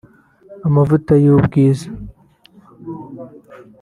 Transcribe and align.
amavuta 0.67 1.13
y’ 1.23 1.27
ubwiza 1.35 1.87